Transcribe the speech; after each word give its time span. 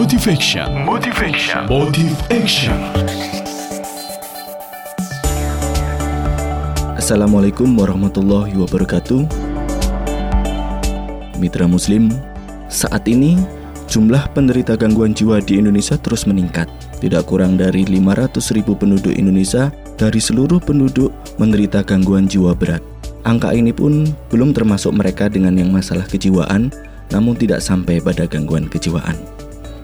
Motivation. 0.00 0.64
Motivation. 0.88 1.68
Motive 1.68 2.16
Action. 2.32 2.72
Assalamualaikum 6.96 7.68
warahmatullahi 7.76 8.56
wabarakatuh 8.56 9.28
Mitra 11.36 11.68
Muslim, 11.68 12.08
saat 12.72 13.04
ini 13.12 13.36
jumlah 13.92 14.24
penderita 14.32 14.72
gangguan 14.72 15.12
jiwa 15.12 15.36
di 15.44 15.60
Indonesia 15.60 16.00
terus 16.00 16.24
meningkat 16.24 16.72
Tidak 17.04 17.28
kurang 17.28 17.60
dari 17.60 17.84
500 17.84 18.56
ribu 18.56 18.72
penduduk 18.72 19.12
Indonesia 19.12 19.68
dari 20.00 20.16
seluruh 20.16 20.64
penduduk 20.64 21.12
menderita 21.36 21.84
gangguan 21.84 22.24
jiwa 22.24 22.56
berat 22.56 22.80
Angka 23.28 23.52
ini 23.52 23.76
pun 23.76 24.08
belum 24.32 24.56
termasuk 24.56 24.96
mereka 24.96 25.28
dengan 25.28 25.60
yang 25.60 25.68
masalah 25.68 26.08
kejiwaan 26.08 26.72
namun 27.12 27.36
tidak 27.36 27.60
sampai 27.60 28.00
pada 28.00 28.24
gangguan 28.24 28.64
kejiwaan 28.64 29.20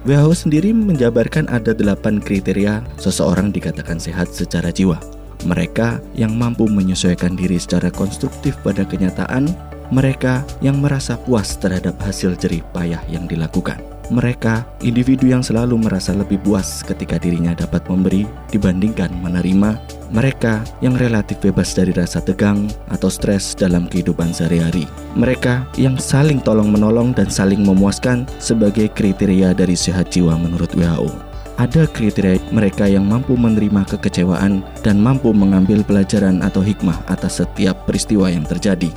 WHO 0.06 0.33
sendiri 0.46 0.70
menjabarkan 0.70 1.51
ada 1.51 1.74
delapan 1.74 2.23
kriteria 2.23 2.80
seseorang 2.96 3.51
dikatakan 3.51 3.98
sehat 3.98 4.30
secara 4.30 4.70
jiwa 4.70 5.02
mereka 5.46 6.02
yang 6.16 6.34
mampu 6.34 6.65
menyesuaikan 6.65 7.37
diri 7.37 7.60
secara 7.60 7.92
konstruktif 7.92 8.56
pada 8.65 8.82
kenyataan, 8.82 9.52
mereka 9.92 10.42
yang 10.65 10.82
merasa 10.82 11.15
puas 11.15 11.55
terhadap 11.60 11.95
hasil 12.02 12.34
jerih 12.41 12.65
payah 12.74 12.98
yang 13.06 13.29
dilakukan. 13.30 13.79
Mereka, 14.06 14.62
individu 14.87 15.27
yang 15.27 15.42
selalu 15.42 15.83
merasa 15.83 16.15
lebih 16.15 16.38
puas 16.46 16.87
ketika 16.87 17.19
dirinya 17.19 17.59
dapat 17.59 17.83
memberi 17.91 18.23
dibandingkan 18.55 19.10
menerima. 19.19 19.82
Mereka 20.15 20.62
yang 20.79 20.95
relatif 20.95 21.42
bebas 21.42 21.74
dari 21.74 21.91
rasa 21.91 22.23
tegang 22.23 22.70
atau 22.87 23.10
stres 23.10 23.59
dalam 23.59 23.91
kehidupan 23.91 24.30
sehari-hari. 24.30 24.87
Mereka 25.19 25.66
yang 25.74 25.98
saling 25.98 26.38
tolong-menolong 26.38 27.19
dan 27.19 27.27
saling 27.27 27.66
memuaskan 27.66 28.30
sebagai 28.38 28.87
kriteria 28.95 29.51
dari 29.51 29.74
sehat 29.74 30.15
jiwa 30.15 30.38
menurut 30.38 30.70
WHO 30.79 31.37
ada 31.57 31.88
kriteria 31.88 32.37
mereka 32.52 32.85
yang 32.85 33.09
mampu 33.09 33.32
menerima 33.32 33.88
kekecewaan 33.88 34.60
dan 34.85 35.01
mampu 35.01 35.32
mengambil 35.32 35.80
pelajaran 35.80 36.45
atau 36.45 36.60
hikmah 36.60 37.01
atas 37.09 37.41
setiap 37.41 37.88
peristiwa 37.88 38.29
yang 38.29 38.45
terjadi. 38.45 38.93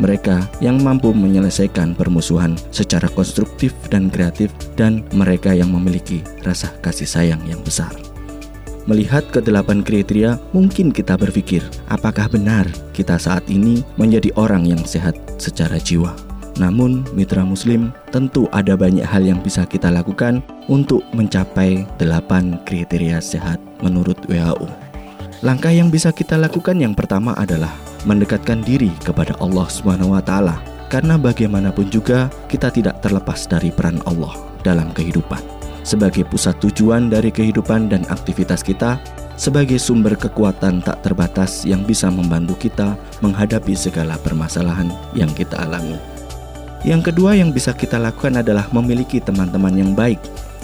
Mereka 0.00 0.60
yang 0.64 0.80
mampu 0.80 1.12
menyelesaikan 1.12 1.92
permusuhan 1.92 2.56
secara 2.72 3.12
konstruktif 3.12 3.76
dan 3.92 4.08
kreatif, 4.08 4.48
dan 4.76 5.04
mereka 5.12 5.52
yang 5.52 5.68
memiliki 5.68 6.24
rasa 6.44 6.72
kasih 6.80 7.08
sayang 7.08 7.42
yang 7.44 7.60
besar. 7.60 7.92
Melihat 8.90 9.22
kedelapan 9.30 9.84
kriteria, 9.86 10.42
mungkin 10.50 10.90
kita 10.90 11.14
berpikir, 11.14 11.62
apakah 11.86 12.26
benar 12.26 12.66
kita 12.90 13.14
saat 13.14 13.46
ini 13.46 13.86
menjadi 13.94 14.34
orang 14.34 14.66
yang 14.66 14.82
sehat 14.82 15.14
secara 15.38 15.78
jiwa? 15.78 16.10
Namun, 16.58 17.06
mitra 17.16 17.46
Muslim, 17.46 17.94
tentu 18.12 18.50
ada 18.52 18.76
banyak 18.76 19.06
hal 19.06 19.24
yang 19.24 19.40
bisa 19.40 19.64
kita 19.64 19.88
lakukan 19.88 20.44
untuk 20.68 21.00
mencapai 21.16 21.86
delapan 21.96 22.60
kriteria 22.68 23.22
sehat 23.22 23.56
menurut 23.80 24.18
WHO. 24.28 24.68
Langkah 25.40 25.72
yang 25.72 25.88
bisa 25.88 26.12
kita 26.12 26.36
lakukan 26.36 26.76
yang 26.78 26.92
pertama 26.92 27.32
adalah 27.38 27.72
mendekatkan 28.04 28.62
diri 28.62 28.90
kepada 29.02 29.34
Allah 29.38 29.66
Subhanahu 29.66 30.14
wa 30.14 30.22
taala. 30.22 30.60
Karena 30.92 31.16
bagaimanapun 31.16 31.88
juga 31.88 32.28
kita 32.52 32.68
tidak 32.68 33.00
terlepas 33.00 33.48
dari 33.48 33.72
peran 33.72 33.98
Allah 34.04 34.36
dalam 34.60 34.92
kehidupan. 34.92 35.40
Sebagai 35.82 36.22
pusat 36.28 36.54
tujuan 36.62 37.10
dari 37.10 37.34
kehidupan 37.34 37.90
dan 37.90 38.06
aktivitas 38.06 38.62
kita, 38.62 39.02
sebagai 39.34 39.80
sumber 39.82 40.14
kekuatan 40.14 40.84
tak 40.84 41.02
terbatas 41.02 41.66
yang 41.66 41.82
bisa 41.82 42.06
membantu 42.06 42.54
kita 42.54 42.94
menghadapi 43.18 43.74
segala 43.74 44.14
permasalahan 44.20 44.92
yang 45.16 45.32
kita 45.34 45.58
alami. 45.58 45.98
Yang 46.86 47.10
kedua 47.10 47.38
yang 47.38 47.50
bisa 47.50 47.74
kita 47.74 47.98
lakukan 47.98 48.42
adalah 48.42 48.66
memiliki 48.70 49.18
teman-teman 49.22 49.74
yang 49.74 49.92
baik. 49.94 50.18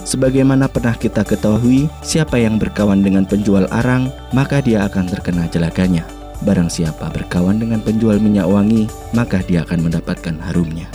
Sebagaimana 0.07 0.71
pernah 0.71 0.95
kita 0.95 1.27
ketahui, 1.27 1.91
siapa 1.99 2.39
yang 2.39 2.55
berkawan 2.55 3.03
dengan 3.03 3.27
penjual 3.27 3.67
arang, 3.71 4.07
maka 4.31 4.63
dia 4.63 4.87
akan 4.87 5.07
terkena 5.11 5.47
jelaganya. 5.51 6.18
Barang 6.43 6.71
siapa 6.71 7.11
berkawan 7.11 7.59
dengan 7.59 7.83
penjual 7.83 8.15
minyak 8.19 8.47
wangi, 8.47 8.87
maka 9.11 9.43
dia 9.43 9.67
akan 9.67 9.91
mendapatkan 9.91 10.35
harumnya. 10.47 10.87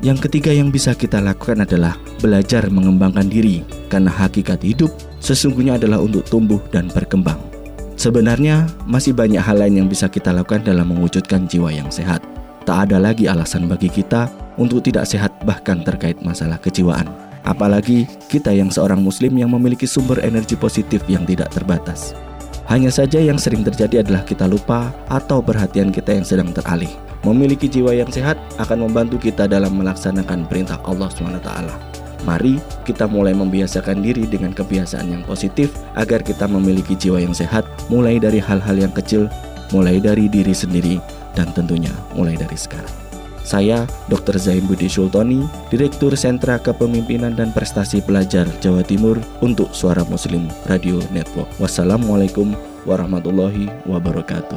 Yang 0.00 0.28
ketiga 0.28 0.52
yang 0.52 0.72
bisa 0.72 0.96
kita 0.96 1.20
lakukan 1.20 1.64
adalah 1.64 1.96
belajar 2.20 2.68
mengembangkan 2.72 3.28
diri, 3.28 3.64
karena 3.92 4.08
hakikat 4.12 4.60
hidup 4.64 4.92
sesungguhnya 5.20 5.76
adalah 5.76 6.00
untuk 6.00 6.24
tumbuh 6.28 6.60
dan 6.72 6.88
berkembang. 6.92 7.40
Sebenarnya, 8.00 8.64
masih 8.88 9.12
banyak 9.12 9.40
hal 9.44 9.60
lain 9.60 9.84
yang 9.84 9.88
bisa 9.88 10.08
kita 10.08 10.32
lakukan 10.32 10.64
dalam 10.64 10.88
mewujudkan 10.88 11.44
jiwa 11.44 11.68
yang 11.68 11.92
sehat 11.92 12.24
tak 12.70 12.86
ada 12.86 13.02
lagi 13.02 13.26
alasan 13.26 13.66
bagi 13.66 13.90
kita 13.90 14.30
untuk 14.54 14.78
tidak 14.84 15.02
sehat 15.02 15.34
bahkan 15.42 15.82
terkait 15.82 16.22
masalah 16.22 16.54
kejiwaan. 16.54 17.10
Apalagi 17.42 18.06
kita 18.30 18.54
yang 18.54 18.70
seorang 18.70 19.02
muslim 19.02 19.34
yang 19.34 19.50
memiliki 19.50 19.90
sumber 19.90 20.22
energi 20.22 20.54
positif 20.54 21.02
yang 21.10 21.26
tidak 21.26 21.50
terbatas. 21.50 22.14
Hanya 22.70 22.86
saja 22.86 23.18
yang 23.18 23.34
sering 23.34 23.66
terjadi 23.66 24.06
adalah 24.06 24.22
kita 24.22 24.46
lupa 24.46 24.94
atau 25.10 25.42
perhatian 25.42 25.90
kita 25.90 26.14
yang 26.14 26.22
sedang 26.22 26.54
teralih. 26.54 26.86
Memiliki 27.26 27.66
jiwa 27.66 27.90
yang 27.90 28.06
sehat 28.14 28.38
akan 28.62 28.86
membantu 28.86 29.18
kita 29.18 29.50
dalam 29.50 29.74
melaksanakan 29.74 30.46
perintah 30.46 30.78
Allah 30.86 31.10
SWT. 31.10 31.50
Mari 32.22 32.62
kita 32.86 33.10
mulai 33.10 33.34
membiasakan 33.34 34.06
diri 34.06 34.22
dengan 34.22 34.54
kebiasaan 34.54 35.10
yang 35.10 35.26
positif 35.26 35.74
agar 35.98 36.22
kita 36.22 36.46
memiliki 36.46 36.94
jiwa 36.94 37.18
yang 37.18 37.34
sehat, 37.34 37.66
mulai 37.90 38.22
dari 38.22 38.38
hal-hal 38.38 38.78
yang 38.78 38.94
kecil, 38.94 39.26
mulai 39.74 39.98
dari 39.98 40.30
diri 40.30 40.54
sendiri, 40.54 41.02
dan 41.34 41.50
tentunya 41.50 41.90
mulai 42.14 42.38
dari 42.38 42.54
sekarang. 42.54 43.09
Saya 43.50 43.82
Dr. 44.06 44.38
Zain 44.38 44.62
Budi 44.70 44.86
Sultoni, 44.86 45.42
Direktur 45.74 46.14
Sentra 46.14 46.62
Kepemimpinan 46.62 47.34
dan 47.34 47.50
Prestasi 47.50 47.98
Pelajar 47.98 48.46
Jawa 48.62 48.86
Timur 48.86 49.18
untuk 49.42 49.74
Suara 49.74 50.06
Muslim 50.06 50.46
Radio 50.70 51.02
Network. 51.10 51.50
Wassalamualaikum 51.58 52.54
warahmatullahi 52.86 53.66
wabarakatuh. 53.90 54.54